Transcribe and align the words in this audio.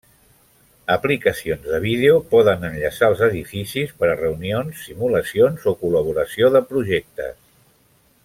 Aplicacions 0.93 1.67
de 1.73 1.79
vídeo 1.83 2.15
poden 2.31 2.65
enllaçar 2.69 3.09
els 3.13 3.21
edificis 3.27 3.93
per 3.99 4.09
a 4.13 4.17
reunions, 4.23 4.81
simulacions 4.87 5.69
o 5.73 5.75
col·laboració 5.83 6.51
de 6.57 6.63
projectes. 6.73 7.37